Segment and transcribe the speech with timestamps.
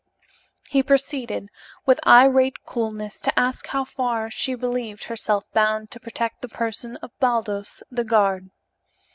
[0.67, 1.49] He proceeded,
[1.85, 6.95] with irate coolness, to ask how far she believed herself bound to protect the person
[7.03, 8.49] of Baldos, the guard.